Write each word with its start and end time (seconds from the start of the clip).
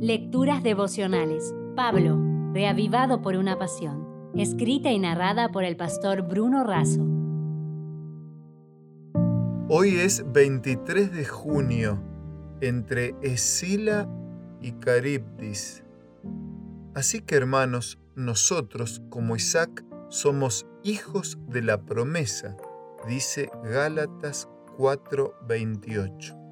Lecturas 0.00 0.62
devocionales. 0.62 1.54
Pablo, 1.74 2.20
reavivado 2.52 3.22
por 3.22 3.34
una 3.34 3.58
pasión. 3.58 4.30
Escrita 4.36 4.90
y 4.90 4.98
narrada 4.98 5.48
por 5.48 5.64
el 5.64 5.74
pastor 5.78 6.20
Bruno 6.20 6.64
Razo. 6.64 7.02
Hoy 9.70 9.96
es 9.96 10.22
23 10.30 11.12
de 11.12 11.24
junio, 11.24 11.98
entre 12.60 13.14
Escila 13.22 14.06
y 14.60 14.72
Caribdis. 14.72 15.82
Así 16.94 17.22
que 17.22 17.36
hermanos, 17.36 17.98
nosotros, 18.14 19.00
como 19.08 19.34
Isaac, 19.34 19.82
somos 20.10 20.66
hijos 20.84 21.38
de 21.48 21.62
la 21.62 21.80
promesa, 21.86 22.54
dice 23.08 23.48
Gálatas 23.64 24.46
4:28. 24.76 26.45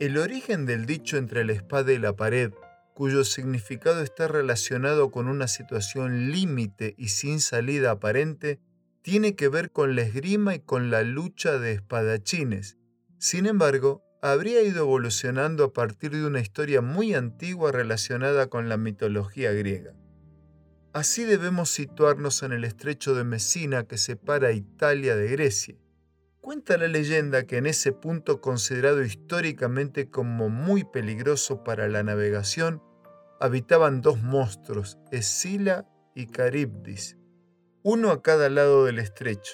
El 0.00 0.16
origen 0.16 0.64
del 0.64 0.86
dicho 0.86 1.16
entre 1.16 1.44
la 1.44 1.54
espada 1.54 1.92
y 1.92 1.98
la 1.98 2.14
pared, 2.14 2.52
cuyo 2.94 3.24
significado 3.24 4.00
está 4.00 4.28
relacionado 4.28 5.10
con 5.10 5.26
una 5.26 5.48
situación 5.48 6.30
límite 6.30 6.94
y 6.96 7.08
sin 7.08 7.40
salida 7.40 7.90
aparente, 7.90 8.60
tiene 9.02 9.34
que 9.34 9.48
ver 9.48 9.72
con 9.72 9.96
la 9.96 10.02
esgrima 10.02 10.54
y 10.54 10.60
con 10.60 10.92
la 10.92 11.02
lucha 11.02 11.58
de 11.58 11.72
espadachines. 11.72 12.78
Sin 13.18 13.46
embargo, 13.46 14.04
habría 14.22 14.62
ido 14.62 14.84
evolucionando 14.84 15.64
a 15.64 15.72
partir 15.72 16.12
de 16.12 16.24
una 16.24 16.40
historia 16.40 16.80
muy 16.80 17.14
antigua 17.14 17.72
relacionada 17.72 18.46
con 18.46 18.68
la 18.68 18.76
mitología 18.76 19.50
griega. 19.50 19.94
Así 20.92 21.24
debemos 21.24 21.70
situarnos 21.70 22.44
en 22.44 22.52
el 22.52 22.62
estrecho 22.62 23.16
de 23.16 23.24
Messina 23.24 23.82
que 23.82 23.98
separa 23.98 24.52
Italia 24.52 25.16
de 25.16 25.28
Grecia. 25.28 25.76
Cuenta 26.48 26.78
la 26.78 26.88
leyenda 26.88 27.46
que 27.46 27.58
en 27.58 27.66
ese 27.66 27.92
punto 27.92 28.40
considerado 28.40 29.02
históricamente 29.02 30.08
como 30.08 30.48
muy 30.48 30.82
peligroso 30.82 31.62
para 31.62 31.88
la 31.88 32.02
navegación, 32.02 32.82
habitaban 33.38 34.00
dos 34.00 34.22
monstruos, 34.22 34.96
Escila 35.12 35.86
y 36.14 36.26
Caribdis, 36.28 37.18
uno 37.82 38.10
a 38.10 38.22
cada 38.22 38.48
lado 38.48 38.86
del 38.86 38.98
estrecho. 38.98 39.52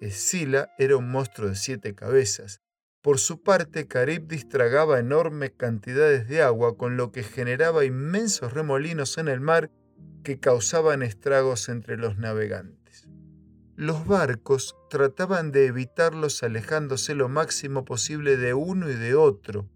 Escila 0.00 0.70
era 0.78 0.96
un 0.96 1.10
monstruo 1.10 1.48
de 1.48 1.56
siete 1.56 1.96
cabezas. 1.96 2.60
Por 3.02 3.18
su 3.18 3.42
parte, 3.42 3.88
Caribdis 3.88 4.48
tragaba 4.48 5.00
enormes 5.00 5.50
cantidades 5.56 6.28
de 6.28 6.40
agua, 6.40 6.76
con 6.76 6.96
lo 6.96 7.10
que 7.10 7.24
generaba 7.24 7.84
inmensos 7.84 8.52
remolinos 8.52 9.18
en 9.18 9.26
el 9.26 9.40
mar 9.40 9.72
que 10.22 10.38
causaban 10.38 11.02
estragos 11.02 11.68
entre 11.68 11.96
los 11.96 12.16
navegantes. 12.16 12.81
Los 13.76 14.06
barcos 14.06 14.76
trataban 14.90 15.50
de 15.50 15.66
evitarlos 15.66 16.42
alejándose 16.42 17.14
lo 17.14 17.28
máximo 17.28 17.84
posible 17.84 18.36
de 18.36 18.52
uno 18.52 18.90
y 18.90 18.94
de 18.94 19.14
otro, 19.14 19.66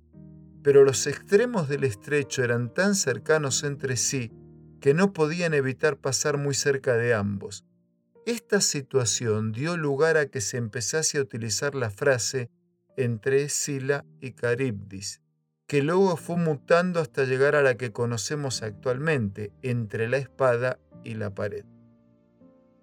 pero 0.62 0.84
los 0.84 1.06
extremos 1.06 1.68
del 1.68 1.84
estrecho 1.84 2.44
eran 2.44 2.74
tan 2.74 2.94
cercanos 2.94 3.64
entre 3.64 3.96
sí 3.96 4.32
que 4.80 4.92
no 4.92 5.12
podían 5.12 5.54
evitar 5.54 5.96
pasar 5.96 6.36
muy 6.36 6.54
cerca 6.54 6.94
de 6.96 7.14
ambos. 7.14 7.64
Esta 8.26 8.60
situación 8.60 9.52
dio 9.52 9.76
lugar 9.76 10.16
a 10.16 10.26
que 10.26 10.40
se 10.40 10.58
empezase 10.58 11.18
a 11.18 11.22
utilizar 11.22 11.74
la 11.74 11.90
frase 11.90 12.50
entre 12.96 13.48
Sila 13.48 14.04
y 14.20 14.32
Caribdis, 14.32 15.22
que 15.66 15.82
luego 15.82 16.16
fue 16.16 16.36
mutando 16.36 17.00
hasta 17.00 17.24
llegar 17.24 17.56
a 17.56 17.62
la 17.62 17.76
que 17.76 17.92
conocemos 17.92 18.62
actualmente, 18.62 19.52
entre 19.62 20.08
la 20.08 20.18
espada 20.18 20.78
y 21.04 21.14
la 21.14 21.34
pared. 21.34 21.64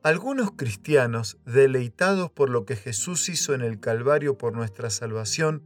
Algunos 0.03 0.51
cristianos, 0.51 1.37
deleitados 1.45 2.29
por 2.29 2.49
lo 2.49 2.65
que 2.65 2.75
Jesús 2.75 3.29
hizo 3.29 3.53
en 3.53 3.61
el 3.61 3.79
Calvario 3.79 4.37
por 4.37 4.53
nuestra 4.53 4.89
salvación, 4.89 5.63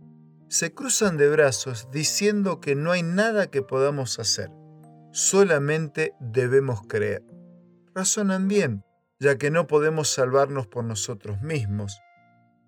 se 0.48 0.76
cruzan 0.76 1.18
de 1.18 1.28
brazos 1.28 1.88
diciendo 1.92 2.62
que 2.62 2.76
no 2.76 2.92
hay 2.92 3.02
nada 3.02 3.50
que 3.50 3.64
podamos 3.64 4.20
hacer, 4.20 4.52
solamente 5.12 6.14
debemos 6.20 6.82
creer. 6.88 7.24
Razonan 7.96 8.48
bien, 8.48 8.84
ya 9.20 9.40
que 9.40 9.50
no 9.50 9.66
podemos 9.66 10.10
salvarnos 10.10 10.68
por 10.68 10.84
nosotros 10.84 11.42
mismos, 11.42 12.00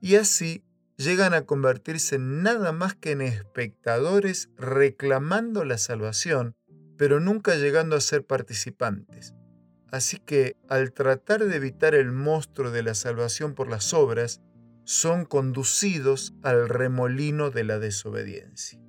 y 0.02 0.16
así 0.16 0.63
llegan 0.97 1.35
a 1.35 1.44
convertirse 1.44 2.16
en 2.16 2.41
nada 2.41 2.72
más 2.72 2.96
que 2.96 3.12
en 3.12 3.22
espectadores 3.22 4.50
reclamando 4.58 5.63
la 5.66 5.78
salvación, 5.78 6.56
pero 6.97 7.19
nunca 7.19 7.53
llegando 7.53 7.96
a 7.96 8.02
ser 8.02 8.25
participantes. 8.25 9.35
Así 9.91 10.19
que, 10.19 10.55
al 10.67 10.94
tratar 10.94 11.44
de 11.45 11.55
evitar 11.55 11.95
el 11.95 12.11
monstruo 12.11 12.72
de 12.72 12.83
la 12.83 12.94
salvación 12.94 13.55
por 13.55 13.69
las 13.69 13.94
obras, 13.94 14.41
son 14.83 15.25
conducidos 15.25 16.33
al 16.44 16.69
remolino 16.69 17.50
de 17.50 17.63
la 17.63 17.79
desobediencia. 17.79 18.79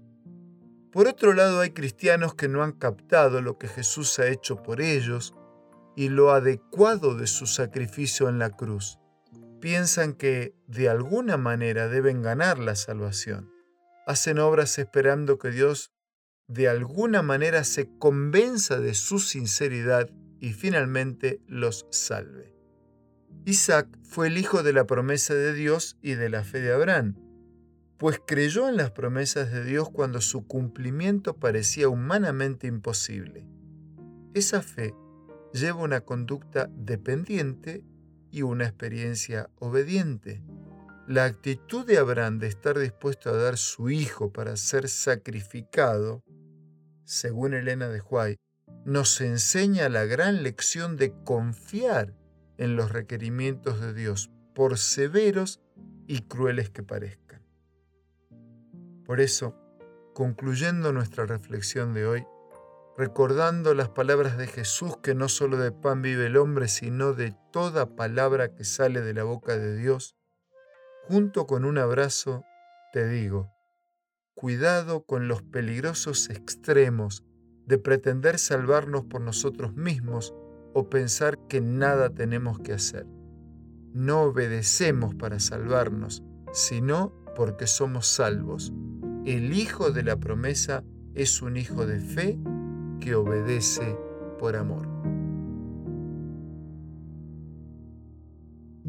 Por 0.93 1.07
otro 1.07 1.33
lado, 1.35 1.61
hay 1.61 1.71
cristianos 1.71 2.35
que 2.35 2.49
no 2.49 2.63
han 2.63 2.73
captado 2.73 3.41
lo 3.43 3.59
que 3.59 3.69
Jesús 3.69 4.19
ha 4.19 4.27
hecho 4.27 4.63
por 4.63 4.81
ellos 4.81 5.35
y 5.97 6.09
lo 6.09 6.33
adecuado 6.33 7.15
de 7.15 7.27
su 7.27 7.47
sacrificio 7.47 8.29
en 8.29 8.39
la 8.39 8.51
cruz. 8.51 8.99
Piensan 9.61 10.15
que 10.15 10.55
de 10.67 10.89
alguna 10.89 11.37
manera 11.37 11.89
deben 11.89 12.23
ganar 12.23 12.59
la 12.59 12.75
salvación. 12.75 13.51
Hacen 14.07 14.39
obras 14.39 14.79
esperando 14.79 15.39
que 15.39 15.51
Dios 15.51 15.93
de 16.49 16.69
alguna 16.69 17.23
manera 17.23 17.63
se 17.63 17.89
convenza 17.99 18.81
de 18.81 18.95
su 18.95 19.21
sinceridad 19.21 20.11
y 20.41 20.53
finalmente 20.55 21.41
los 21.47 21.87
salve. 21.91 22.55
Isaac 23.45 23.89
fue 24.03 24.27
el 24.27 24.39
hijo 24.39 24.63
de 24.63 24.73
la 24.73 24.87
promesa 24.87 25.35
de 25.35 25.55
Dios 25.55 25.97
y 26.03 26.15
de 26.15 26.29
la 26.29 26.43
fe 26.45 26.61
de 26.61 26.73
Abraham, 26.73 27.17
pues 27.99 28.21
creyó 28.27 28.69
en 28.69 28.77
las 28.77 28.91
promesas 28.91 29.53
de 29.53 29.65
Dios 29.65 29.91
cuando 29.91 30.21
su 30.21 30.47
cumplimiento 30.47 31.37
parecía 31.37 31.89
humanamente 31.89 32.67
imposible. 32.67 33.47
Esa 34.35 34.63
fe 34.63 34.95
lleva 35.53 35.83
una 35.83 36.01
conducta 36.01 36.71
dependiente 36.75 37.85
y 38.31 38.43
una 38.43 38.65
experiencia 38.65 39.51
obediente. 39.59 40.43
La 41.07 41.25
actitud 41.25 41.85
de 41.85 41.99
Abraham 41.99 42.39
de 42.39 42.47
estar 42.47 42.79
dispuesto 42.79 43.31
a 43.31 43.37
dar 43.37 43.59
su 43.59 43.91
hijo 43.91 44.33
para 44.33 44.57
ser 44.57 44.89
sacrificado, 44.89 46.23
según 47.05 47.53
Elena 47.55 47.89
de 47.89 48.01
Huay, 48.01 48.37
nos 48.85 49.21
enseña 49.21 49.89
la 49.89 50.05
gran 50.05 50.43
lección 50.43 50.97
de 50.97 51.13
confiar 51.25 52.15
en 52.57 52.77
los 52.77 52.93
requerimientos 52.93 53.81
de 53.81 53.95
Dios, 53.95 54.31
por 54.55 54.79
severos 54.79 55.61
y 56.07 56.23
crueles 56.23 56.71
que 56.71 56.83
parezcan. 56.83 57.43
Por 59.05 59.21
eso, 59.21 59.57
concluyendo 60.15 60.93
nuestra 60.93 61.25
reflexión 61.25 61.95
de 61.95 62.07
hoy, 62.07 62.27
recordando 62.97 63.75
las 63.75 63.89
palabras 63.89 64.37
de 64.37 64.47
Jesús 64.47 64.97
que 64.99 65.15
no 65.15 65.29
solo 65.29 65.57
de 65.57 65.73
pan 65.73 66.03
vive 66.03 66.27
el 66.27 66.37
hombre, 66.37 66.69
sino 66.69 67.15
de 67.15 67.35
toda 67.53 67.97
palabra 67.97 68.55
que 68.55 68.65
sale 68.65 69.01
de 69.01 69.15
la 69.15 69.25
boca 69.25 69.57
de 69.57 69.77
Dios, 69.77 70.17
junto 71.09 71.47
con 71.47 71.65
un 71.65 71.79
abrazo, 71.79 72.45
te 72.93 73.09
digo, 73.09 73.51
cuidado 74.35 75.05
con 75.05 75.29
los 75.29 75.43
peligrosos 75.43 76.29
extremos 76.29 77.25
de 77.71 77.79
pretender 77.79 78.41
salvarnos 78.41 79.05
por 79.05 79.21
nosotros 79.21 79.77
mismos 79.77 80.35
o 80.75 80.91
pensar 80.91 81.39
que 81.49 81.61
nada 81.61 82.11
tenemos 82.11 82.59
que 82.59 82.73
hacer. 82.73 83.07
No 83.95 84.23
obedecemos 84.23 85.15
para 85.15 85.39
salvarnos, 85.39 86.25
sino 86.53 87.13
porque 87.37 87.69
somos 87.69 88.09
salvos. 88.09 88.73
El 89.25 89.55
hijo 89.55 89.93
de 89.93 90.03
la 90.03 90.17
promesa 90.17 90.83
es 91.15 91.43
un 91.43 91.57
hijo 91.57 91.87
de 91.87 92.01
fe 92.01 92.41
que 93.01 93.15
obedece 93.15 93.97
por 94.41 94.57
amor. 94.57 94.89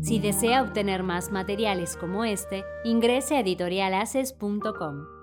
Si 0.02 0.20
desea 0.20 0.64
obtener 0.64 1.04
más 1.04 1.32
materiales 1.32 1.96
como 1.96 2.26
este, 2.26 2.64
ingrese 2.84 3.36
a 3.36 3.42
editorialaces.com. 3.42 5.21